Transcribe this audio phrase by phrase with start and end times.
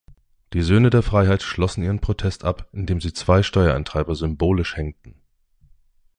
[0.53, 5.13] Die Söhne der Freiheit schlossen ihren Protest ab, indem sie zwei Steuereintreiber symbolisch hängten.